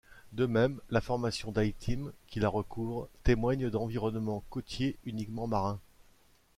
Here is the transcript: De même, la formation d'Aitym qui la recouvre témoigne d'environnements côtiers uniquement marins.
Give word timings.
De 0.33 0.47
même, 0.47 0.81
la 0.89 0.99
formation 0.99 1.51
d'Aitym 1.51 2.11
qui 2.25 2.39
la 2.39 2.49
recouvre 2.49 3.07
témoigne 3.21 3.69
d'environnements 3.69 4.43
côtiers 4.49 4.97
uniquement 5.05 5.45
marins. 5.45 5.79